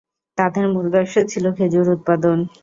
তাদের 0.37 0.65
মূল 0.73 0.87
ব্যবসা 0.93 1.21
ছিল 1.31 1.45
খেজুর 1.57 1.87
উৎপাদন। 1.95 2.37